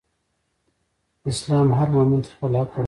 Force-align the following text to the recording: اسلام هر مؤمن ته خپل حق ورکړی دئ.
اسلام 1.29 1.69
هر 1.77 1.87
مؤمن 1.95 2.21
ته 2.23 2.29
خپل 2.35 2.47
حق 2.47 2.53
ورکړی 2.53 2.73
دئ. 2.73 2.79